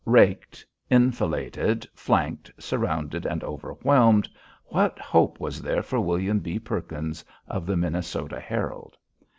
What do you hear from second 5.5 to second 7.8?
there for William B. Perkins of the